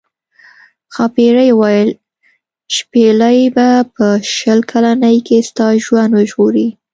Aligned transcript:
ښاپیرۍ 0.93 1.49
وویل 1.55 1.89
شپیلۍ 2.75 3.39
به 3.55 3.67
په 3.95 4.05
شل 4.35 4.59
کلنۍ 4.71 5.17
کې 5.27 5.37
ستا 5.49 5.67
ژوند 5.85 6.11
وژغوري. 6.13 6.67